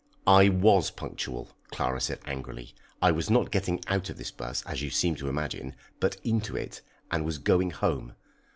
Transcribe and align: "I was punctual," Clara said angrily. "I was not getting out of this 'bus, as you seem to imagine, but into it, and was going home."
"I 0.25 0.49
was 0.49 0.89
punctual," 0.89 1.51
Clara 1.69 2.01
said 2.01 2.21
angrily. 2.25 2.73
"I 3.03 3.11
was 3.11 3.29
not 3.29 3.51
getting 3.51 3.81
out 3.85 4.09
of 4.09 4.17
this 4.17 4.31
'bus, 4.31 4.63
as 4.65 4.81
you 4.81 4.89
seem 4.89 5.13
to 5.17 5.29
imagine, 5.29 5.75
but 5.99 6.17
into 6.23 6.55
it, 6.55 6.81
and 7.11 7.23
was 7.23 7.37
going 7.37 7.69
home." 7.69 8.15